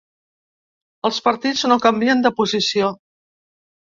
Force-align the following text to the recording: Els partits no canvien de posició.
Els 1.09 1.21
partits 1.27 1.63
no 1.73 1.79
canvien 1.85 2.25
de 2.27 2.33
posició. 2.41 2.91